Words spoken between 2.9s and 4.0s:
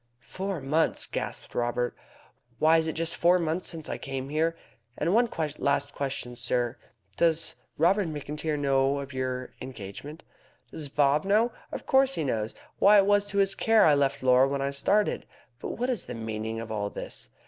just four months since I